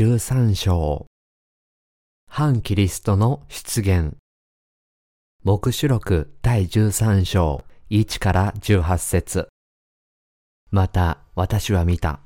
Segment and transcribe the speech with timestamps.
[0.00, 1.04] 13章
[2.26, 4.16] 反キリストの出現
[5.44, 9.48] 目視録第13章1から18節
[10.70, 12.20] また私は見た。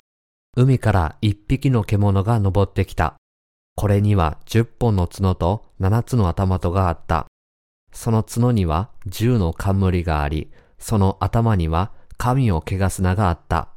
[0.57, 3.17] 海から一匹の獣が登ってきた。
[3.75, 7.27] これには十本の角と七つの頭とがあった。
[7.93, 13.71] その角には十の冠があり、その頭には神を汚す名があった。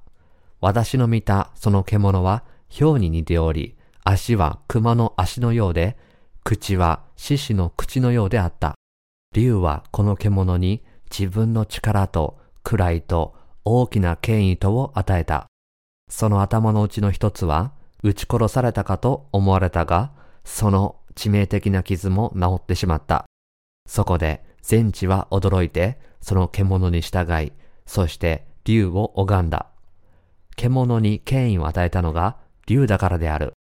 [0.61, 3.73] 私の見たその獣は豹に似ており、
[4.09, 5.97] 足は熊の足のようで、
[6.45, 8.75] 口は獅子の口のようであった。
[9.35, 15.47] 竜はこの獣に自分の力と位と大きな権威とを与えた。
[16.09, 20.13] その頭のうちの一つは、撃ち殺されたかと思われたが、
[20.45, 23.25] その致命的な傷も治ってしまった。
[23.89, 27.51] そこで全地は驚いて、その獣に従い、
[27.85, 29.67] そして竜を拝んだ。
[30.55, 32.37] 獣に権威を与えたのが
[32.67, 33.56] 竜だからである。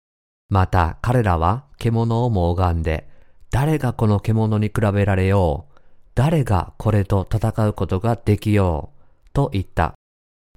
[0.49, 3.09] また彼らは獣をも拝んで、
[3.51, 5.73] 誰がこの獣に比べられよう
[6.15, 9.95] 誰がこれと戦うことができようと言った。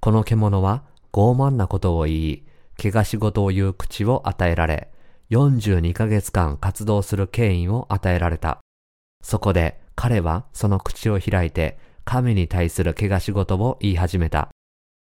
[0.01, 2.43] この獣は傲慢なことを言い、
[2.79, 4.91] 怪我仕事を言う口を与えられ、
[5.31, 8.59] 42ヶ月間活動する権威を与えられた。
[9.23, 14.49] そこで彼はその口を開いて神に対する怪我仕事を言い始めた。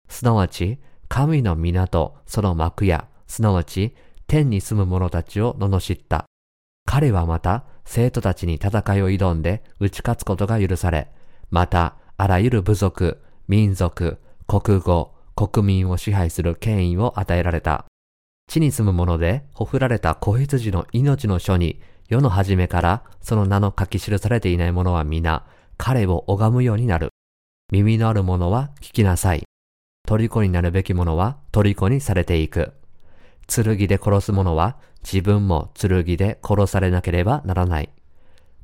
[0.10, 3.96] すなわち、神の港、その幕屋、すなわち、
[4.32, 6.24] 天に住む者たちを罵った。
[6.86, 11.12] 彼はまた、生徒たちに戦いを挑んで打ち勝つことが許され、
[11.50, 17.84] また、あらゆる部族、民族、国語、国民を支配する権威を与えられた。
[18.48, 27.10] 地に住む者で、ほふられた子羊の命の書に、世の初めからその名の書き記されていない者は皆、彼を拝むようになる。
[27.74, 29.44] 耳のある者は聞きなさい。
[30.08, 32.72] 虜になるべき者は虜にされていく。
[33.48, 37.90] 剣で殺す者は自分も剣で殺されなければならない。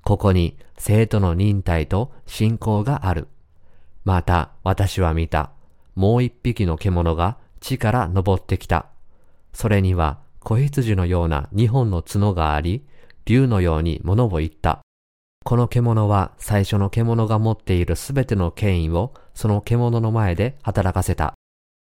[0.04, 3.28] ここに生徒の忍耐と信仰がある。
[4.06, 5.52] また私は見た。
[5.96, 8.86] もう一匹の獣が地から登ってきた。
[9.52, 12.86] それには子羊のような二本の角があり、
[13.26, 14.80] 竜のように物を言った。
[15.44, 21.34] この獣は最初の獣が持っているすべての権威をその獣の前で働かせた。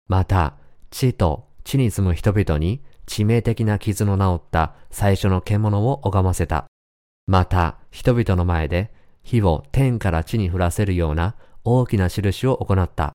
[0.08, 0.56] また、
[0.90, 6.66] 地と地に住む人々に致命的な傷の治った最初の獣を拝ませた。
[7.28, 8.92] また、人々の前で
[9.22, 13.12] 火を天から地に降らせるような大きな印を行った。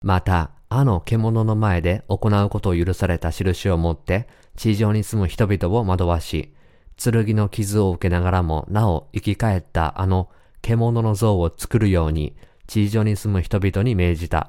[0.00, 6.54] また、あの獣の前で行うことを許された印を持って地上に住む人々を惑わし、
[7.02, 10.30] 剣の傷を受けながらもなお生き返ったあの
[10.62, 12.36] 獣の像を作るように
[12.68, 14.46] 地上に住む人々に命じた。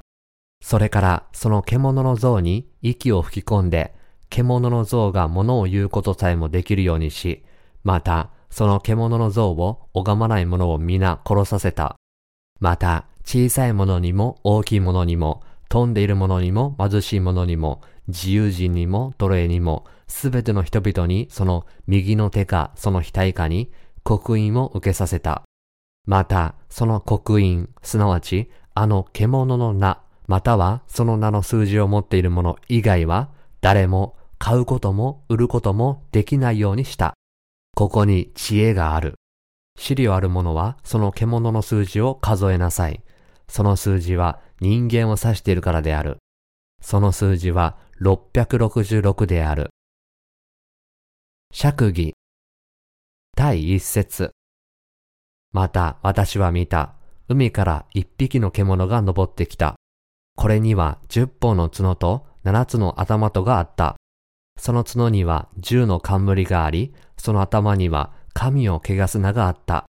[0.62, 3.94] それからその獣の像に息を吹き込んで
[4.30, 7.44] 獣の像が物を言うことさえもできるようにし、
[7.82, 11.96] また、その獣の像を拝まない者を皆殺させた。
[12.60, 23.70] また、小さい者にも大きい者にも、飛んでいる者にも貧しい者にも、自由人にも奴隷にも、すべての人々にその右の手かその額かに
[24.02, 25.42] 刻印を受けさせた。
[26.06, 30.00] また、その刻印、すなわち、あの獣の名、
[30.30, 33.30] またはその名の数字を持っている者以外は、
[33.60, 37.14] 誰も買うことも売ることもできないようにした。
[37.74, 39.16] ここに知恵がある。
[39.76, 43.02] 資料ある者はその獣の数字を数えなさい。
[43.48, 46.18] その数字は人間を指しているからである。
[46.80, 49.70] その数字は666である。
[51.52, 52.14] 釈義
[53.36, 54.30] 第一節
[55.50, 56.94] また私は見た。
[57.26, 59.79] 海から一匹の獣が登ってきた。
[60.40, 63.96] これには十本の角と七つの頭とがあった。
[64.58, 69.84] その角には十の冠があり、その頭には神を汚す名があった。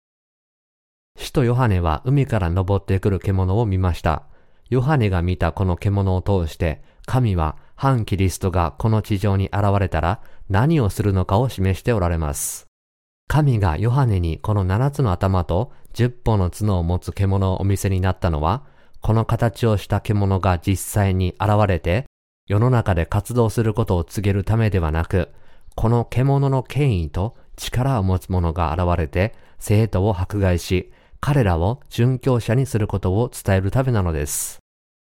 [1.19, 4.23] 使徒ヨハネは海から登ってくる獣を見ました。
[4.71, 10.19] ヨハネが見たこの獣を通して、神は反キリストがこの地上に現れたら
[10.49, 12.65] 何をするのかを示しておられます。
[13.27, 18.63] 神がヨハネにこの七つの頭と十本の角を持つ獣をお見せになったのは、
[19.01, 22.05] この形をした獣が実際に現れて、
[22.47, 25.29] 世の中で活動することを告げるためではなく、
[25.75, 30.91] この獣の権威と力を持つ者が現れて、生徒を迫害し、
[31.21, 34.59] 彼らを殉教者にすることを伝えるためなのです。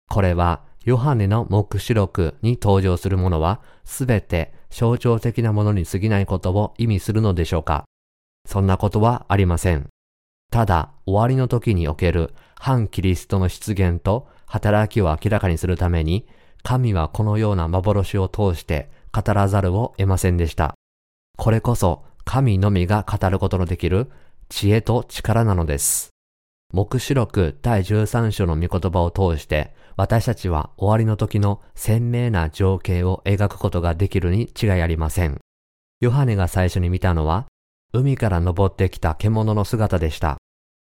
[0.10, 7.86] これは、ヨハネの目視録に登場するものは、すべて象徴的なものに過ぎないことを意味するのでしょうか
[8.46, 9.88] そんなことはありません。
[10.52, 16.28] ただ、終わりの時における反キリストの出現と働きを明らかにするために、
[16.64, 20.76] 神はこのような幻を通して語らざるを得ませんでした。
[21.38, 24.12] これこそ神のみが語ることのできる
[24.50, 26.10] 知恵と力なのです。
[26.74, 35.40] 目視録第13章の御言葉を通して私たちは終わりの時の鮮明な情景を描くことができるに違いありません。
[36.02, 37.46] ヨハネが最初に見たのは
[37.94, 40.38] 海から登ってきた獣の姿でした。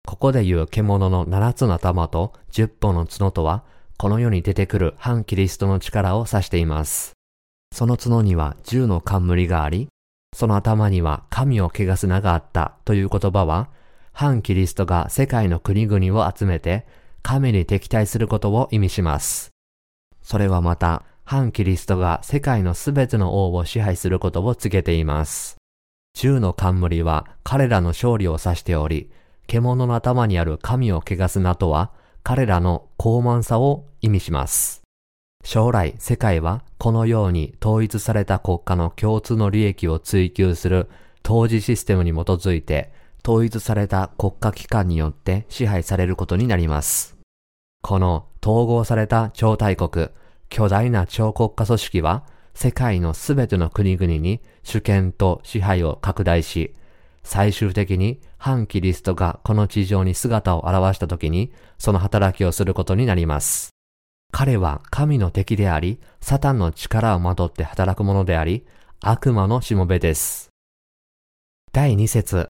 [0.07, 3.65] ここで言う獣の7つの頭と10本の角とは
[3.97, 7.13] この世に出てくる反キリストの力を指しています。
[7.73, 9.89] その角には10の冠があり、
[10.35, 13.71] その頭には神を汚す名があったという言葉は、
[14.13, 16.87] 反キリストが世界の国々を集めて
[17.23, 19.51] 神に敵対することを意味します。
[20.23, 25.57] それはまた、反キリストが世界のすべての王を支配することを告げています。
[26.15, 29.11] 銃の冠は彼らの勝利を指しており、
[29.47, 31.91] 獣の頭にある神を汚す名とは、
[32.23, 34.83] 彼らの高慢さを意味します。
[35.45, 40.89] 将来世界はこのように統一された国家の共通の利益を追求する
[41.23, 47.19] 当時システムに基づいて統一された国家機関によって支配されることになります。
[47.83, 50.09] この統合された超大国、
[50.49, 56.75] 巨大な超国家組織は世界のすべての国々に主権と支配を拡大し、
[57.23, 63.71] 最終的に反キリストがこの地上に姿を現した時にその働きをすることになります。
[64.31, 68.67] 彼は神の敵であり、サタンの力をまとって働く者であり、
[69.01, 70.51] 悪魔のしもべです。
[71.73, 72.49] 第2節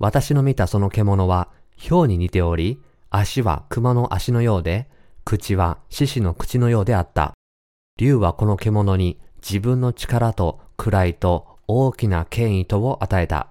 [0.00, 4.88] 私の見たその獣は、豹に似ており、足は熊の足のようで、
[5.24, 7.34] 口は獅子の口のようであった。
[7.96, 13.48] 竜はこの獣に自分の力と位と大きな権威とを与えた。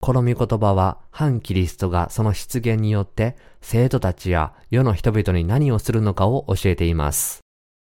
[0.00, 7.40] この御言葉は反キリストがその出現によって生徒たちや世の人々に何をするのかを教えています。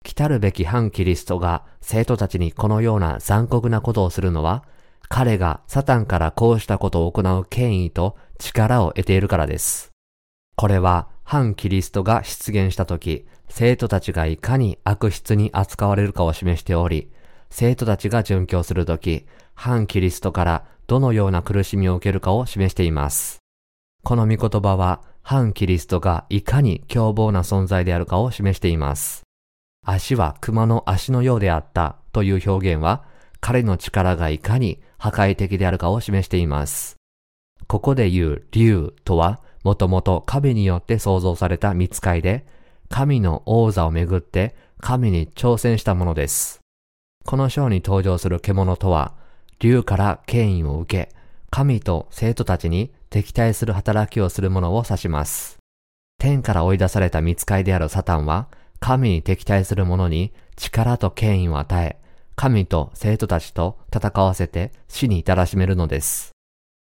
[0.04, 4.64] 来たるべき反キリストが生徒たちにこのような残酷なことをするのは
[5.10, 9.95] 彼がサタンからこうしたことを行う権威と力を得ているからです。
[10.56, 17.12] これは反キリストが出現した時、生徒たちがいかに悪質に扱われるかを示しており、
[17.50, 23.40] 生徒たちが殉教する時、反キリストからどのような苦しみを受けるかを示しています。
[24.04, 29.24] この御言葉は反キリストがいかに凶暴な存在であるかを示しています。
[29.86, 33.04] 足は熊の足のようであったという表現は
[33.40, 36.96] 彼の力がいかに破壊的であるかを示しています。
[37.68, 42.46] ここで言う竜とは、もともと神によって創造された見つかいで、
[42.88, 46.60] 神の王座をめぐって神に挑戦したものです。
[47.26, 49.16] この章に登場する獣とは、
[49.58, 51.16] 竜から権威を受け、
[51.50, 55.58] 神と生徒たちに敵対する働きをする者を指します。
[56.20, 61.98] 天から追い出された見つかいであるサタンは、神に敵対する者に力と権威を与え、
[62.36, 66.35] 神と生徒たちと戦わせて死に至らしめるのです。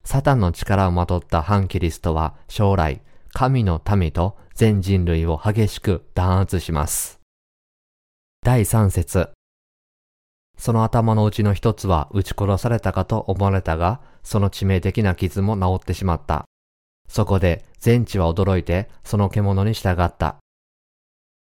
[0.06, 3.02] サタンの力をまとった反キリストは将来、
[3.32, 7.20] 神の民と全人類を激しく弾圧します。
[8.44, 9.30] 第3節
[10.58, 16.46] その頭のうちの一つは撃ち殺されたかと思われたが、その致命的な傷も治ってしまった。
[17.08, 20.38] そこで全地は驚いてその獣に従った。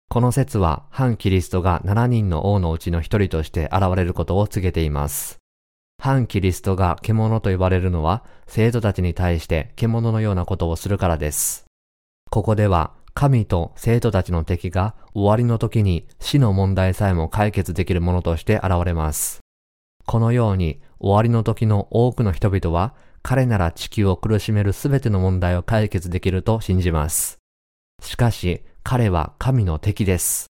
[0.10, 5.41] この説は反キリストが7人の王のうちの一人として現れることを告げています。
[6.04, 11.66] 反キリストが獣と呼ばれるのは生徒たちに対して獣のようなことをするからです。
[12.32, 19.42] ここでは神と生徒たちの敵が終わりの時に死の問題さえも解決できるものとして現れます。
[20.08, 27.38] このように終わりの時の多くの人々は彼なら地球を苦しめるすべての問題を解決できると信じます。
[28.02, 30.48] しかし、彼は神の敵です。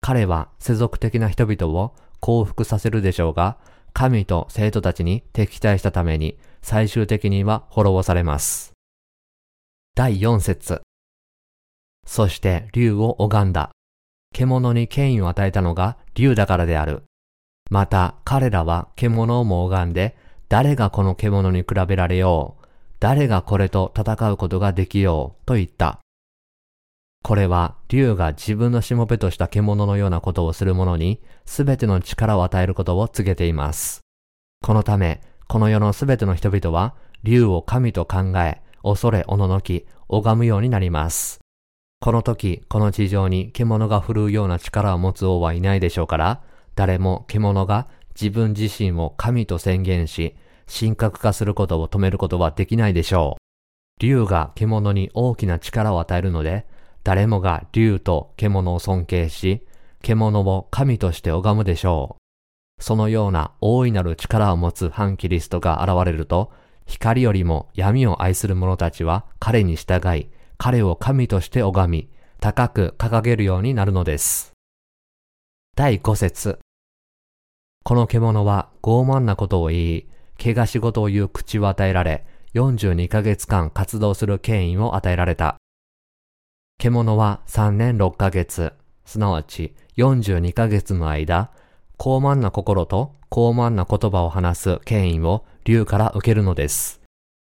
[0.00, 3.58] 彼は世俗的な人々を幸福させるでしょうが、
[3.98, 8.74] 神と生徒たちに敵対したために最終的には滅ぼされます。
[9.94, 10.82] 第4節
[12.06, 13.70] そして竜を拝んだ。
[14.34, 17.04] 獣に権威を与えたのが竜だからである。
[17.70, 20.14] また彼らは獣をも拝んで、
[20.50, 22.66] 誰がこの獣に比べられよう。
[23.00, 26.00] 誰がこれと戦うことができようと言った。
[27.26, 34.02] これは、竜が自分のしもべとした獣のようなことをする者に、すべての力を与えることを告げています。
[34.64, 41.40] このため、この世のすべての人々は、竜を神と考え、恐れおののき、拝むようになります。
[42.00, 46.42] この時、この地上に獣が振るうような力を持つ王はいないでしょうから、
[46.76, 50.36] 誰も獣が自分自身を神と宣言し、
[50.72, 53.42] 神格化することを止めることはできないでしょう。
[54.00, 56.66] 竜が獣に大きな力を与えるので、
[57.06, 59.64] 誰もが竜と獣を尊敬し、
[60.02, 62.82] 獣を神として拝むでしょう。
[62.82, 66.50] そのような大いなる力を持つ反キリストが現れると、
[66.84, 72.10] 光よりも闇を愛する者たちは彼に従い、彼を神として拝み、
[72.40, 74.50] 高く掲げるようになるのです。
[75.76, 76.58] 第5節
[77.84, 80.06] この獣は傲慢なことを言い、
[80.42, 85.56] 怪我仕事を言う口を与えられ、42ヶ月間活動する権威を与えられた。
[86.78, 88.72] 獣は3年6ヶ月、
[89.04, 91.50] すなわち42ヶ月の間、
[91.96, 97.00] 高慢な心と高慢な言葉を話す権威を竜から受けるのです。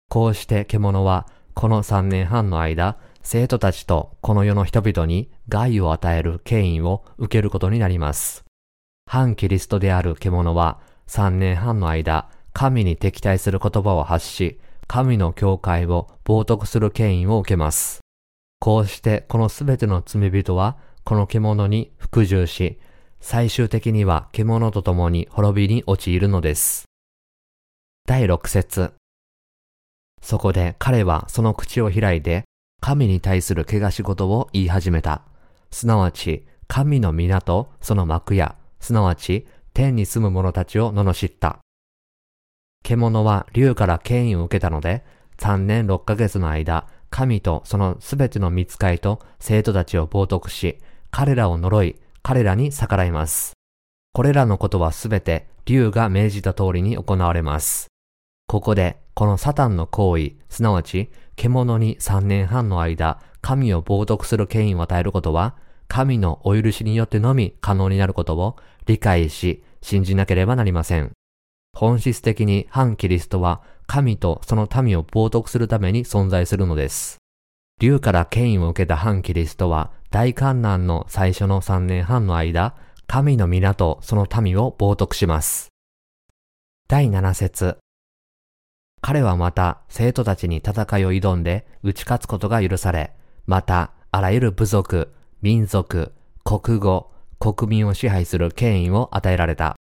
[0.10, 8.46] こうして獣はこの3年半の間、生徒たちとこの世の人々に害を与える権威を受けることになります。
[9.06, 18.00] 反キリストである獣は3年半の間、神に敵対する言葉を発し、神の教会を冒涜する権威を受けます。
[18.60, 22.78] こうしてこのすべての罪人はこの獣に服従し、
[23.22, 26.84] 最終的には獣と共に滅びに陥るのです。
[28.06, 28.94] 第6節
[30.22, 32.44] そこで彼はその口を開いて、
[32.82, 35.22] 神に対する怪し事を言い始めた。
[35.72, 41.60] すなわち、神の皆とその幕や、すなわち、天に住む者たちを罵った。
[42.84, 45.06] 獣は竜から権威を受けたので、
[45.38, 50.80] 3年6ヶ月の間、神とそのすべての見つかいと生徒たちを冒涜し、
[51.12, 53.54] 彼らを呪い、彼らに逆らいます。
[54.14, 57.88] これらのことはすべて竜が命じた通りに行われます。
[58.48, 65.56] ここで、このサタンの行為、すなわち、獣に3年半の間、神を冒涜する権威を与えることは、
[65.88, 68.56] 神のお許しによってのみ可能になることを
[68.88, 71.12] 理解し、信じなければなりません。
[71.74, 77.18] 本質的に反キリストは神とその民を冒涜するために存在するのです。
[77.80, 82.76] 竜から権威を受けた反キリストは大観難の最初の3年半の間、
[83.08, 85.70] 神の皆とその民を冒涜します。
[86.88, 87.78] 第7節
[89.02, 93.14] 彼はまた生徒たちに戦いを挑んで打ち勝つことが許され、
[93.48, 99.76] またあらゆる部族、民族、国語、国民を支配する権威を与えられた。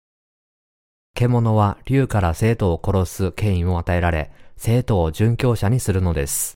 [1.17, 6.53] 獣は竜から生徒を殺す権威を与えられ、生徒を殉教者にするのです。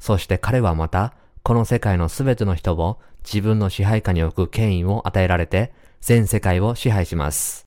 [0.00, 7.64] そして彼はまた、この世界のすべての人を自分の支配下に置く権威を与えられて、全世界を支配します。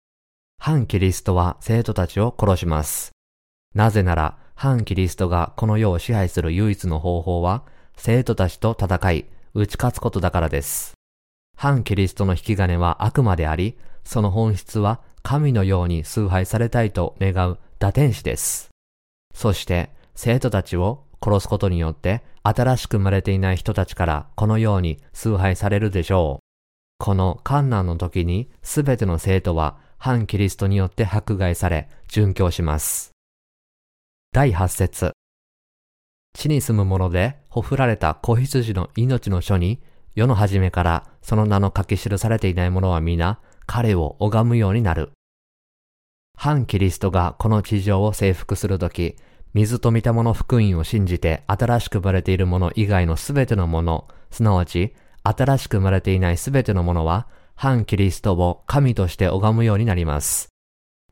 [0.58, 3.12] 反キリストは生徒たちを殺します。
[3.76, 7.64] なぜなら、反キリストがこの世を支配する唯一の方法は、
[7.96, 10.94] 生徒たちと戦い、打ち勝つことだからです。
[11.56, 18.70] 反キリストの引き金は悪魔であり、その本質は神のように崇拝されたいと願う打天使です。
[19.34, 26.44] そして生徒たちを殺すことによって新しく生まれていない人たちからこのように崇拝されるでしょう。
[27.00, 33.12] この観難の時にすべての生徒は反キリストによって迫害され殉教します。
[34.34, 35.14] 第8節
[36.34, 39.82] 地に住む者でほふられた子羊の命の書に
[40.16, 45.12] 世の初めからその名の書き記されていない者は皆彼を拝むようになる。
[46.38, 49.16] 反キリストがこの地上を征服するとき、
[49.54, 60.50] 水と見たもの福音を信じて新しく生まれているもの以外のすべてのもの、すなわち新しく生まれていないすべてのものは、反キリストを神として拝むようになります。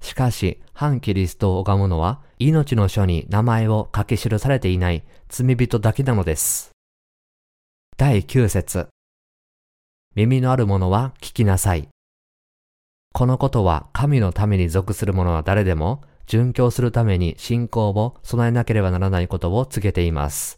[0.01, 6.72] しかし、反キリストを拝むのは、命の書に名前を書き記されていない罪人だけなのです。
[7.98, 8.88] 第9節
[10.15, 11.88] 耳のある者は聞きなさい。
[13.13, 20.57] このことは神のために属する者は誰でも、殉教するために信仰を備えなければならないことを告げています。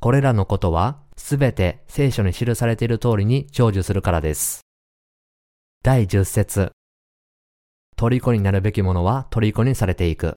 [0.00, 4.60] これらのことは、すべて聖書に記されている通りに成就するからです。
[5.82, 6.72] 第10節
[7.96, 10.36] 虜になるべき者は虜にされていく。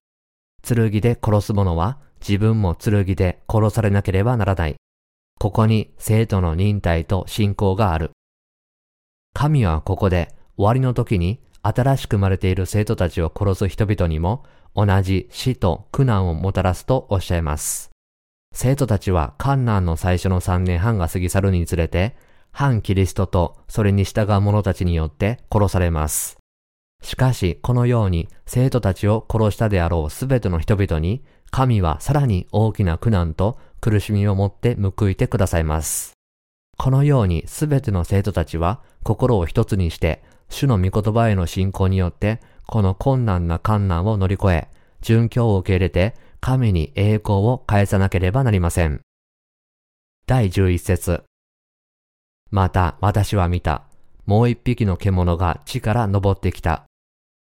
[0.63, 4.75] 剣で殺す者は自分も剣で殺されなければならない。
[5.39, 8.11] ここに生徒の忍耐と信仰がある。
[9.33, 14.43] 神はここで終わりの時に新しく生まれている生徒たちを殺す人々にも
[14.75, 17.91] 同じ死と苦難をもたらすとおっしゃいます。
[18.53, 22.15] 生徒たちは観難の最初の3年半が過ぎ去るにつれて、
[22.51, 26.37] 反キリストとそれに従う者たちによって殺されます。
[27.01, 36.13] しかし、このように生徒たちを殺したであろうすべての人々に、神はさらに大きな苦難と苦しみをもって報いてくださいます。
[36.77, 44.67] このようにすべての生徒たちは心を一つにして主の御言葉への信仰によって、この困難な困難を乗り越え、
[45.01, 49.01] 殉教を受け入れて、神に栄光を返さなければなりません。
[50.27, 51.23] 第11節
[52.51, 53.83] また私は見た。
[54.25, 56.83] もう一匹の獣が地から登ってきた。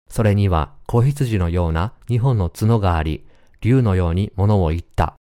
[0.09, 3.25] それには子羊のような2本の角があり、
[3.61, 5.13] 竜のように物を言った。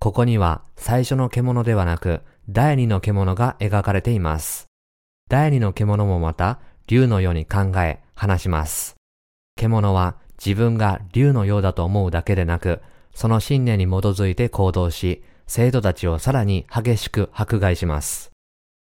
[0.00, 4.66] ここには最初の獣ではなく、第二の獣が描かれています。
[5.28, 8.96] 第二の獣もまた、竜のように考え、話します。
[9.56, 12.82] 獣は自分が竜のようだと思うだけでなく、
[13.14, 18.32] その信念に基づいて行動し、生徒たちをさらに激しく迫害します。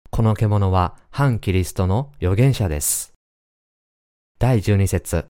[0.10, 3.14] この獣は反キリストの預言者です。
[4.40, 5.26] 第12節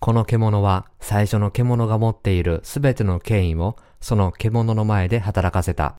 [0.00, 5.96] この獣は最初の獣が持っているすべての権威をその獣の前で働かせた。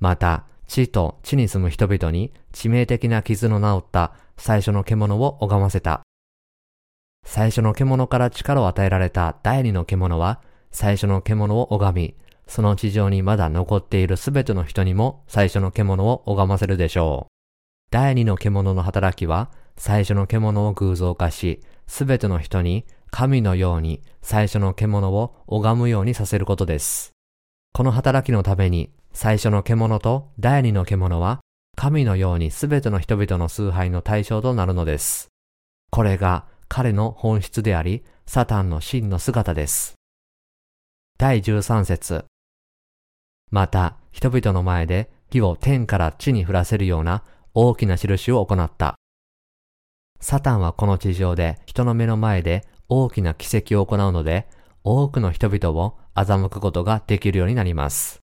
[0.00, 6.02] また、地と地に住む人々に致命的な傷の治った最初の獣を拝ませた。
[7.26, 10.40] 最初の獣から力を与えられた第二の獣は
[10.70, 12.16] 最初の獣を拝み、
[12.46, 17.32] その地上にまだ残っているすべての人にも最初の獣を拝ませるでしょう。
[17.90, 27.12] 第二の獣の働きは、最初の獣を偶像化し、すべての人に神のように最初の獣を拝むようにさせることです。
[27.72, 31.40] この働きのために、最初の獣と第二の獣は、
[31.76, 35.28] 神のようにすべての人々の崇拝の対象となるのです。
[35.90, 39.94] これが彼の本質であり、サタンの真の姿です。
[41.16, 42.24] 第13節
[43.52, 47.22] また、人々の前で火を天から地に降らせるような
[47.54, 48.96] 大きな印を行った。
[50.20, 54.48] サタンはこの地上で人の目の前で大きな奇跡を行うので、
[54.82, 58.23] 多くの人々を欺くことができるようになります。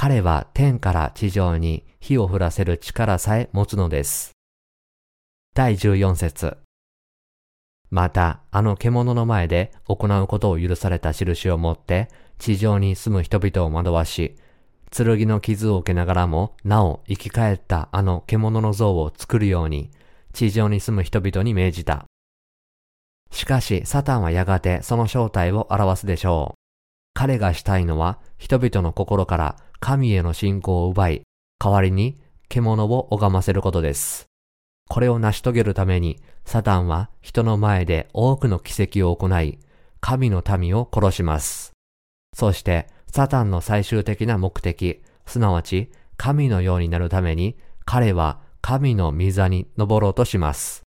[0.00, 4.30] 彼は天から地上に火を降らせる力さえ持つのです。
[5.56, 6.58] 第14節
[7.90, 14.36] また、あの獣の前で行うことを許された印を持って、地上に住む人々を惑わし、
[14.96, 19.90] 剣の傷を受けながらも、なお生き返ったあの獣の像を作るように、
[20.32, 22.04] 地上に住む人々に命じた。
[23.32, 26.58] しかし、サタンはやがてその正体を表すでしょう。
[27.14, 31.22] 彼がしたいのは、人々の心から神への信仰を奪い、
[31.58, 34.26] 代わりに獣を拝ませることです。
[34.88, 39.58] これを成し遂げるために、サタンは人の前で多くの奇跡を行い、
[40.00, 41.72] 神の民を殺します。
[42.34, 50.82] そして、サタンの最終的な目的、すなわち神のようになるために、彼は神の御座に登ろうとします。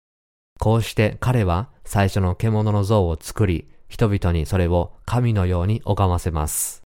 [0.59, 6.80] こうして彼は最初の獣の像を作り、人々にそれを神のように拝ませます。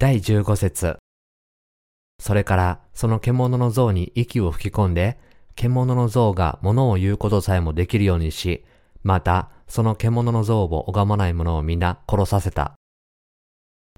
[0.00, 0.96] 第15節
[2.20, 5.18] それからその獣の像に息を吹き込んで、
[5.56, 8.64] 獣の像が物を言うことさえもできるようにし、
[9.02, 12.74] またその獣の像を拝まない者を皆殺させた。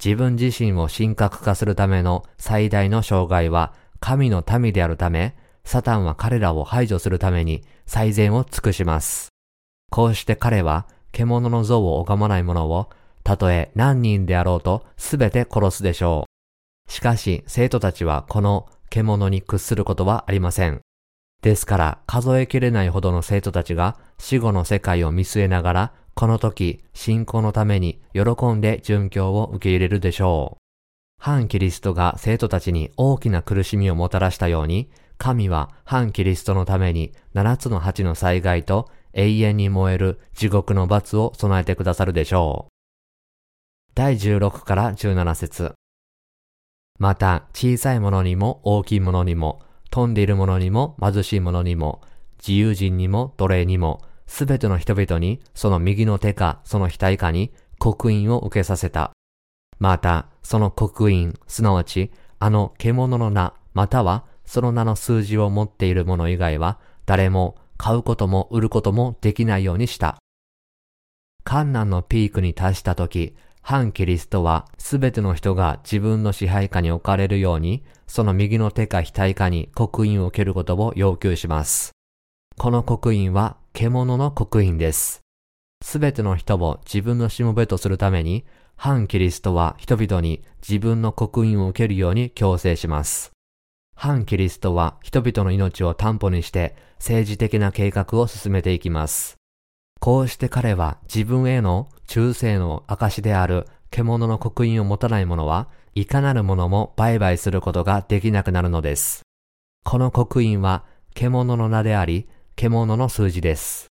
[0.02, 9.28] 自分自身を神格化するための最大の障害は神の民であるため、サタンは彼らを排除するために最善を尽くします。
[9.90, 12.88] こうして彼は獣の像を拝まない者を、
[13.30, 16.26] たとえ何人であろうとすべて殺すでしょ
[16.88, 16.90] う。
[16.90, 20.80] しかし生徒たちはこの獣に屈することはありません。
[21.40, 28.20] ですから数えきれないほどの生徒たちが死後の世界を見据えながら、この時信仰のために喜
[28.52, 30.60] んで殉教を受け入れるでしょう。
[31.22, 42.79] 反キリストが生徒たちに大きな苦しみをもたらしたように、神は反キリストのために七つの八の災害と永遠に燃える地獄の罰を備えてくださるでしょう。
[43.94, 45.74] 第16から17節
[46.98, 52.00] また小さいものにも大きいものにも飛んでいる者にも貧しい者にも、
[52.38, 59.10] 自由人にも奴隷にも、すべての人々にその右の手かその額かに刻印を受けさせた。
[59.80, 70.18] また、その刻印、すなわち、あの獣の名、またはその名の数字を持っている者以外は、誰も買うことも売ることもできないようにした。
[71.42, 81.92] 観難のピークに達した時、反キリストはすべての人が自分の支配下に置かれるように、その右の手か額かに刻印を受けることを要求します。
[82.56, 85.20] この刻印は獣の刻印です。
[85.82, 88.44] すべての人を自分のしもべとするために、
[88.76, 93.32] 反キリストは人々に自分の刻印を受けるように強制します。
[93.94, 99.36] 反キリストは人々の命を担保にして政治的な計画を進めていきます。
[100.00, 109.22] こうして彼は自分への忠誠の証である獣の刻印を持たない者はいかなる者も売買することができなくなるのです。
[109.84, 113.86] この刻印は獣の名であり、獣の数字です。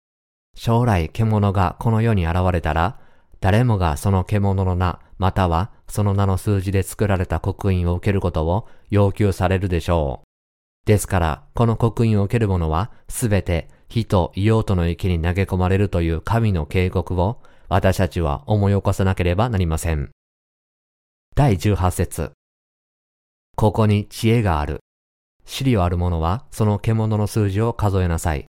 [0.54, 2.98] 将来獣がこの世に現れたら、
[3.40, 10.26] 誰もがその獣の名、またはその名の数字で作られた刻印を受けることを要求されるでしょう。
[10.86, 20.10] ですから、この刻印を受ける者はすべて火と硫黄との池に投げ込まれるという神の警告を私たちは思い起こさなければなりません。
[21.34, 22.32] 第18節
[23.56, 24.80] ここに知恵がある。
[25.44, 28.46] 資料ある者はその獣の数字を数えなさい。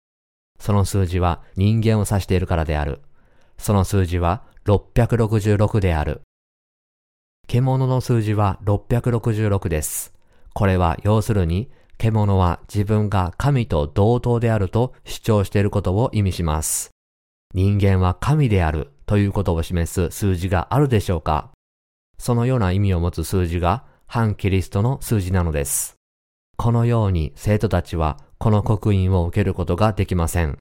[0.60, 3.01] その数字は人間を指しているからである。
[3.58, 6.21] その数字は666である。
[7.47, 10.13] 獣の数字は666です。
[10.54, 16.94] これは要するに、獣は自分が神と同等であると主張していることを意味します。
[17.55, 21.51] 人間は神であるということを示す数字があるでしょうか？
[22.17, 25.95] そのような意味を持つ数字が反キリストの数字なのです。
[26.57, 30.57] このように生徒たちはこの刻印を受けることができません。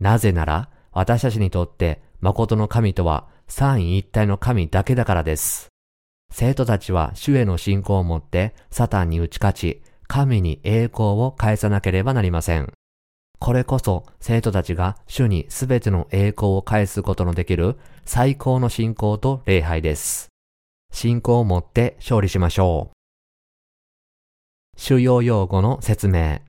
[0.00, 5.68] なぜなら私たちにとって誠の神とは三位一体の神だけだからです。
[6.32, 12.72] 生徒たちは主への信仰を持ってサタンに打ち勝ち、神に栄光を返さなければなりません。
[13.42, 20.28] これこそ生徒たちが主にすべての栄光を返すことのできる最高の信仰と礼拝です。
[20.92, 24.80] 信仰を持って勝利しましょう。
[24.80, 26.42] 主要用語の説明。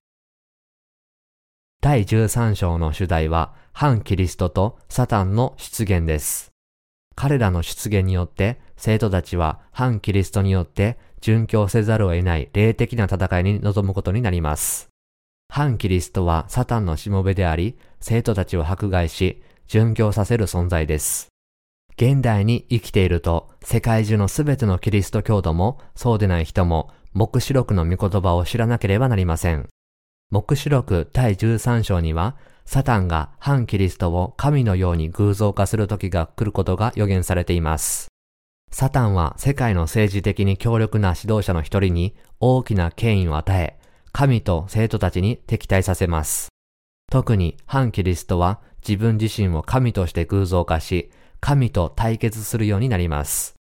[1.81, 6.51] 第13章の主題は反キリストとサタンの出現です。
[7.15, 14.92] 彼らの出現によって生徒たちは反キリストによって殉教せざるを得ない霊的な戦いに臨むことになります。
[15.55, 21.27] 反キリストはサタンのしもべであり、生徒たちを迫害し、殉教させる存在です。
[21.95, 29.69] 現代に生きていると、世界中のすべてのキリスト教徒も、そうでない人も、目視録の御言葉を知らなければなりません。
[30.31, 32.35] 目視録第13章には、
[32.65, 38.07] サタンが反キリストを神のように偶像化する時が来ることが予言されています。
[38.71, 43.82] サタンは世界の政治的に強力な指導者の一人に大きな権威を与え、
[44.15, 46.49] 神と生徒たちに敵対させます。
[47.11, 53.55] 特に反キリストは自分自身を神として偶像化し、神と対決するようになります。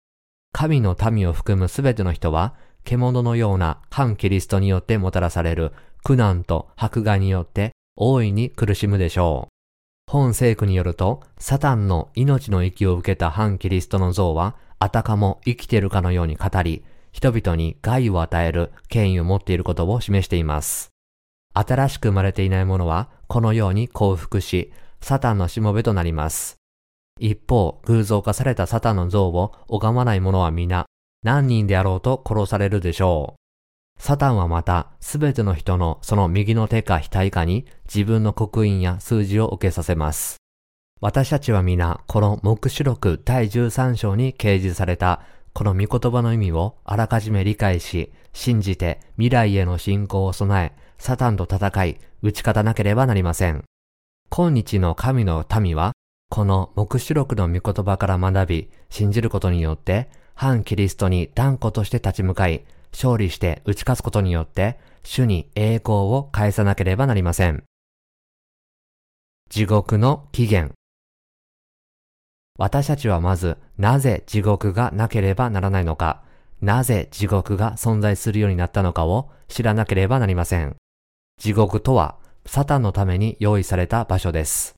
[0.51, 5.71] 神の民を含むすべての人は、獣のような反キリストによってもたらされる
[6.03, 10.11] 苦難と迫害によって大いに苦しむでしょう。
[10.11, 20.89] 本聖句によると、サタンの命の息を受けた反キリストの像は、あたかも生きているかのように語り、人々に害を与える権威を持っていることを示しています。
[21.53, 26.57] 新しく生まれていない者はこのように降伏し、サタンのしもべとなります。
[27.19, 30.85] 一方、偶像化されたサタンの像を拝まない者は皆、
[31.23, 33.39] 何人であろうと殺されるでしょう。
[34.01, 40.37] サタンはまた、すべての人のその右の手か額かに自分の刻印や数字を受けさせます。
[41.01, 45.21] 私たちは皆、この目視録第13章に掲示された
[45.53, 53.63] この御言葉の意味をあらかじめ理解し、信じて未来への信仰を備え、サタンと戦い、打ち勝たなければなりません。
[54.29, 55.93] 今日の神の民は、
[56.29, 67.63] この目視録の御言葉から学び、信じることによって、反キリストに断固として立ち向かい、勝利して打ち勝つことによって、主に栄光を返さなければなりません。
[69.49, 70.75] 地獄の起源。
[72.57, 76.21] 私たちはまず、なぜ地獄がなければならないのか、
[76.61, 80.75] なぜ地獄が存在するようになったのかを知らなければなりません。
[81.39, 84.75] 地獄とは、サタンのために用意された場所です。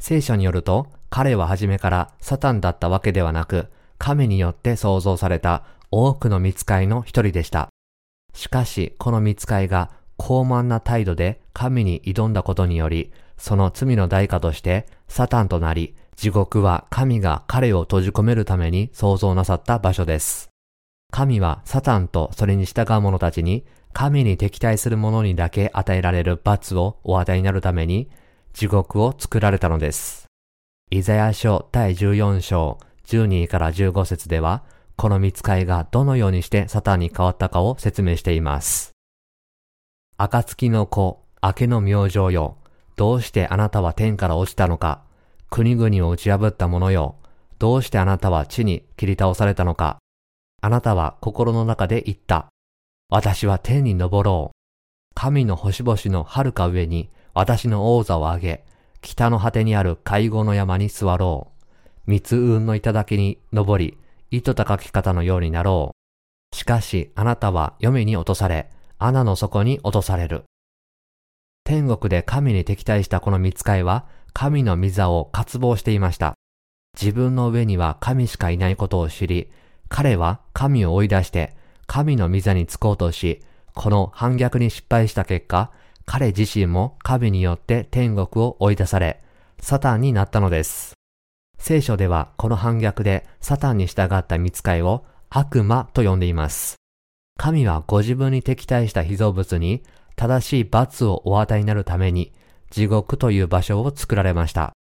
[0.00, 7.68] 聖書によると、彼は初めからサタンだったわけではなく、神によって創造された多くの見つかいの一人でした。
[8.34, 20.50] しかし、この見つかいが高慢な態度で神に挑んだことにより、その罪の代価としてサタンとなり、地獄は神が彼を閉じ込めるために創造なさった場所です。
[21.10, 28.10] 神はサタンとそれに従う者たちに神に敵対する者にだけ与えられる罰をお与えになるために
[28.52, 30.26] 地獄を作られたのです。
[30.90, 34.62] イザヤ書第14章12から15節では
[34.96, 38.92] この見つかいがどのようにしてサタンに変わったかを説明しています。
[40.16, 42.58] 暁の子、明けの明星よ、
[42.96, 45.02] どうしてあなたは天から落ちたのか、
[45.52, 47.16] 国々を打ち破った者よ。
[47.58, 49.98] どうしてあなたは地に切り倒されたのか。
[50.62, 52.48] あなたは心の中で言った。
[53.10, 54.56] 私は天に登ろう。
[55.14, 58.64] 神の星々の遥か上に私の王座を上げ、
[59.02, 61.48] 北の果てにある海郷の山に座ろ
[62.06, 62.10] う。
[62.10, 63.98] 三つ運の頂に登り、
[64.30, 65.94] 糸高き方のようになろ
[66.52, 66.56] う。
[66.56, 70.44] しかしあなたは読みに落とされ、穴の底に落とされる。
[71.64, 76.34] 天国で神に敵対したこの見つかいは、神の御座を渇望していました。
[77.00, 79.50] 自分の上には神しかいないことを知り、
[79.88, 81.54] 彼は神を追い出して
[81.86, 83.42] 神の御座につこうとし、
[83.74, 85.70] この反逆に失敗した結果、
[86.04, 89.20] 彼自身も神によって天国を追い出され、
[89.60, 90.94] サタンになったのです。
[91.58, 96.76] 聖書ではこの反逆でサタンに従った見つかいを悪魔と呼んでいます。
[97.38, 99.82] 神はご自分に敵対した被造物に
[100.16, 102.32] 正しい罰をお与えになるために
[102.72, 104.72] 地獄という場所を作られました。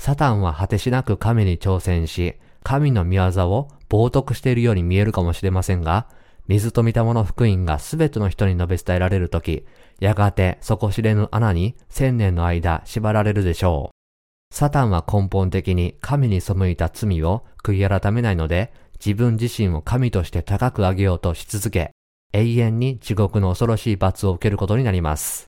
[0.00, 6.08] サタンは果てしなく神に挑戦し、神の御業を冒涜しているように見えるかもしれませんが、
[6.48, 9.66] 水と見たもの福音がすべての人に述べ伝えられるとき、
[10.00, 14.54] やがて底知れぬ穴に千年の間縛られるでしょう。
[14.54, 21.90] サタンは根本的に神に背いた罪を悔い改めないので、自分自身を神として高く上げようとし続け、
[22.32, 25.46] 永遠に地獄の恐ろしい罰を受けることになります。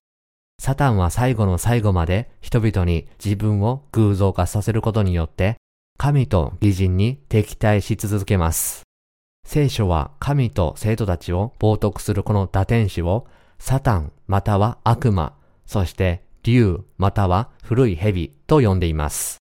[0.59, 5.57] サタンは最後の最後まで人々に自分を偶像化させることによって、
[5.97, 8.83] 神と義人に敵対し続けます。
[9.47, 13.27] 聖書は神と生徒たちを冒涜するこの打天使を、
[13.59, 19.39] サタンまたは悪魔、そして竜または古い蛇と呼んでいます。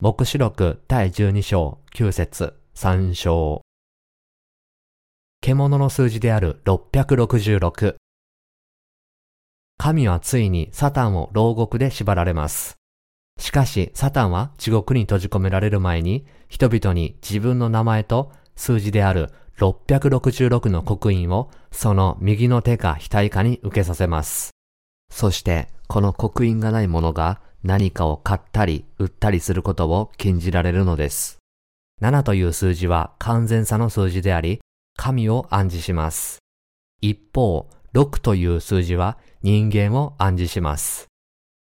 [0.00, 3.62] 目視録第12章9節3章。
[5.42, 7.96] 獣の数字である666。
[9.82, 12.76] 神はついにサタンを牢獄で縛られます。
[13.38, 24.50] しかし、サタンは地獄に閉じ込められる前に、人々に自分の名前と数字である666の刻印をその右の手か額かに受けさせます。
[25.10, 31.38] そして、この刻印がない者が何かを買ったり売ったりすることを禁じられるのです。
[32.02, 34.60] 7という数字は完全さの数字であり、
[34.98, 36.40] 神を暗示します。
[37.00, 41.08] 一方、6という数字は人間を暗示します。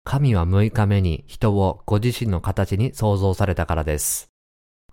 [0.03, 4.29] 神は6日目に人をご自身の形に創造されたからです。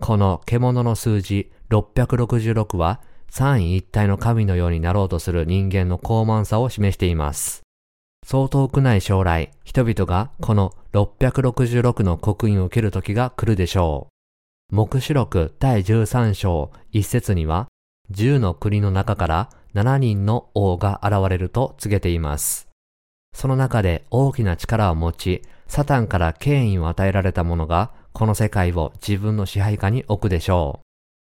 [0.01, 7.63] この獣の数字666は三位一体の神のようになろうとする人間の高慢さを示しています。
[8.25, 14.09] そう遠くない将来、人々がこの666の刻印を受ける時が来るでしょ
[14.73, 14.75] う。
[14.75, 17.69] 目視録第13章一節には、
[18.13, 22.69] 10の国の中から7人の王が現れると告げています。
[23.35, 30.85] その中で大きな力を持ち、サタンから権威を与えられた者が、この世界を自分の支配下に置くでしょう。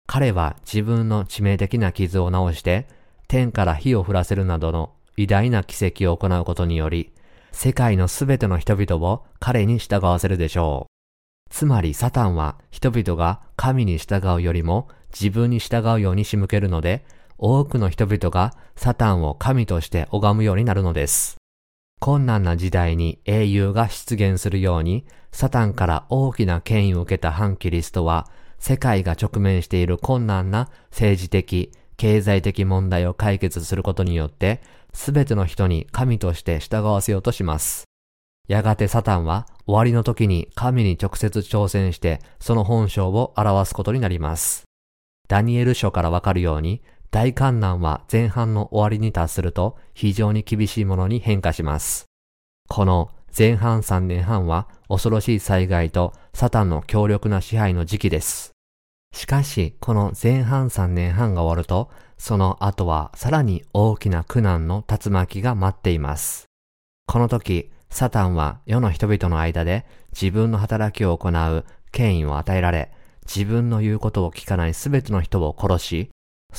[0.05, 2.87] 彼は自分の致命的な傷を治して、
[3.27, 7.13] 天から火を降らせるなどの偉大な奇跡を行うことにより、
[7.51, 11.51] 世界のすべての人々を彼に従わせるでしょう。
[11.51, 17.03] つまりサタンは人々が神に従うよりも自分に従うように仕向けるので、
[17.37, 21.37] 多くの人々がサタンを神として拝むようになるのです。
[21.99, 28.27] 困難な時代に英雄が出現するように、サタンから大きな権威を受けた反キリストは、
[28.59, 34.61] 世界が直面している困難な政治的、経済的問題を解決することによって、
[34.93, 37.85] すべての人に神として従わせようとします。
[38.47, 44.63] やがてサタンは終わりの時に神に直接挑戦してその本性を表すことになります。
[45.27, 52.05] ダニエル書からわかるように大観難は前半の終わりに達すると非常に厳しいものに変化します。
[52.67, 58.51] この前半3年半は恐ろしい災害とサタンの強力な支配の時期です。
[59.13, 66.45] しかし、この前半3年半が終わると、その後はさらに大きな苦難の竜巻が待っています。
[67.05, 72.91] この時、サタンは世の人々の間で自分の働きを行う権威を与えられ、
[73.25, 76.09] 自分の言うことを聞かないすべての人を殺し、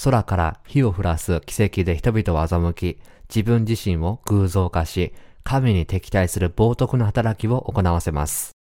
[0.02, 8.52] 空から火を降らす奇跡で人々を欺き、自分自身を偶像化し、神に敵対する冒涜の働きを行わせます。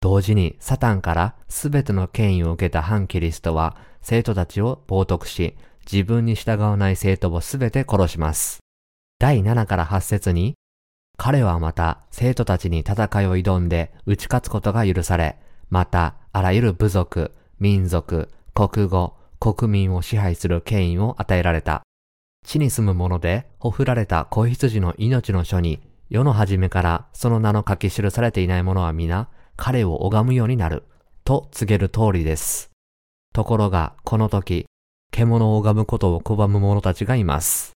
[0.00, 5.56] 同時にサタンからすべての権威を受けた反キリストは生徒たちを冒涜し、
[5.90, 8.60] 自分に従わない生徒をすべて殺します。
[9.18, 10.54] 第7から8節に、
[11.16, 15.36] 彼はまた生徒たちに戦いを挑んで打ち勝つことが許され、
[15.68, 21.82] またあらゆる部族、民族、国語、国民を支配する権威を与えられた。
[22.44, 30.84] 地に住む者で、ほふられた子羊の命の書に、世の初めからその名の書き記されていない者は皆、彼を拝むようになる、
[31.24, 32.70] と告げる通りです。
[33.34, 34.66] ところが、この時、
[35.10, 37.72] 獣を拝むことを拒む者たちがいます。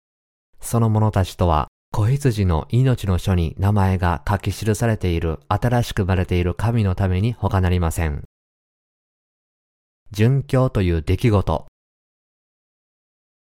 [0.61, 8.25] その者たちとは、子羊の命の書に名前が書き記されている新しく生まれている神のために他なりません。
[10.13, 11.67] 殉教という出来事。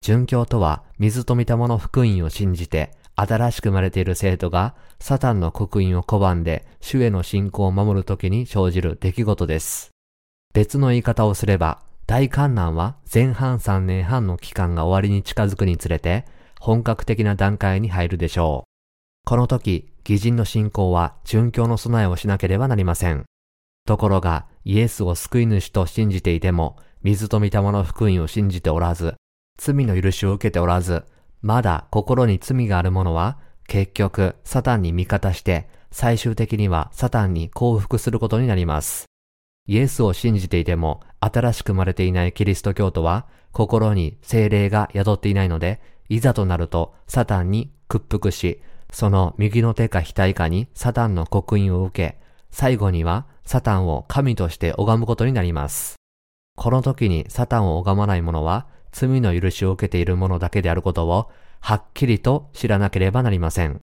[0.04, 9.92] 殉教とは、水と見たもの福音を信じて、新しく生まれている生徒が、サタンの刻印を拒んで、主への信仰を守るときに生じる出来事です。
[10.54, 16.26] 別の言い方をすれば、大観難は前半3年半の期間が終わりに近づくにつれて、
[16.60, 19.30] 本格的な段階に入るでしょう。
[19.30, 23.24] この時、偽人の信仰は殉教の備えをしなければなりません。
[23.86, 29.16] ところが、イエスを救い主と信じていても、水と御霊の福音を信じておらず、
[29.58, 31.04] 罪の許しを受けておらず、
[31.42, 39.06] まだ心に罪がある者は、結局、サタンに味方して、最終的にはサタンに降伏することになります。
[39.68, 52.23] イエスを信じていても、新しく生まれていないキリスト教徒は、心に精霊が宿っていないので、いざとなるとサタンに屈服し、その右の手か額かにサタンの刻印を受け、
[52.54, 55.96] 最後にはサタンを神として拝むことになります。
[56.56, 63.80] この時にサタンを拝まない者は、罪の許しを受けている者だけであることを、はっきりと知らなければなりません。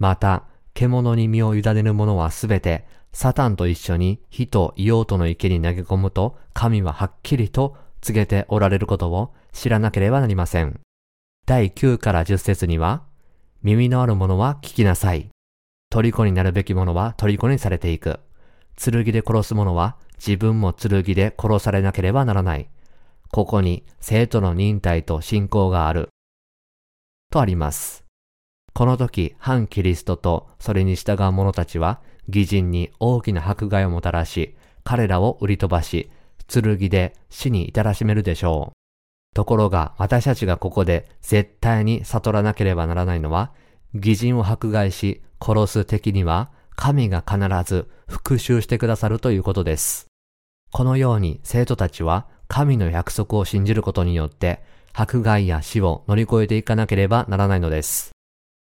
[0.00, 10.80] また、獣に身を委ねる者はすべて、サタンと一緒に火と硫黄との池に投げ込むと、神ははっきりと告げておられることを知らなければなりません。
[11.46, 13.04] 第9から10節には、
[13.62, 15.31] 耳のある者は聞きなさい。
[16.00, 18.20] 虜になるべき者は虜にされていく。
[18.76, 22.70] 剣で殺す者は自分も剣で殺されなければならない。
[23.30, 26.08] ここに生徒の忍耐と信仰がある。
[27.30, 28.04] とあります。
[28.74, 36.10] この時、反キリストとそれに従う者たちは、義人に大きな迫害をもたらし、彼らを売り飛ばし、
[36.48, 38.76] 剣で死に至らしめるでしょう。
[39.34, 43.52] ところが私たちがここで絶対に悟らなければならないのは、
[43.94, 50.06] 義人を迫害し殺す敵には神が必ず復讐してくださるということです。
[50.70, 58.12] このように生徒たちは神の約束を信じることによって迫害や死を乗り越えていかなければならないのです。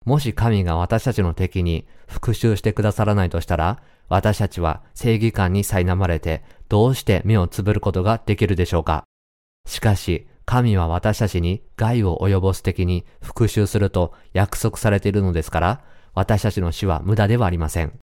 [0.04, 9.04] もし神が私たちの敵に復讐してくださらないとしたら、私たちは正義感に苛まれてどうして目をつぶることができるでしょうか
[9.66, 17.98] しかし、神は私たちに害を及ぼす敵に復讐すると約束されているのですから、私たちの死は無駄ではありません。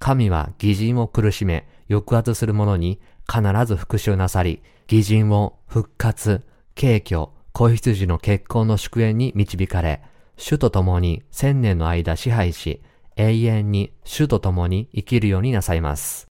[0.00, 6.42] 神は義人を苦しめ、抑圧する者に必ず復讐なさり、義人を復活、
[6.74, 10.02] 敬虚、子羊の結婚の祝宴に導かれ、
[10.36, 12.82] 主と共に千年の間支配し、
[13.16, 16.26] 永遠に主と共に生きるようになさいます。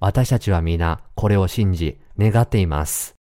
[0.00, 3.17] 私たちは皆これを信じ、願っています。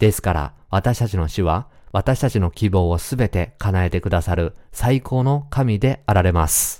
[0.00, 6.79] ですから私たちの死は私たちの希望をすべて叶えてくださる最高の神であられます。